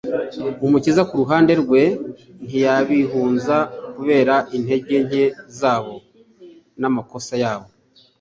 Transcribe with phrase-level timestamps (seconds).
[0.65, 1.83] Umukiza ku ruhande rwe
[2.45, 3.57] ntiyabihunza
[3.95, 5.23] kubera intege nke
[5.59, 5.95] zabo
[6.79, 7.67] n'amakosa yabo.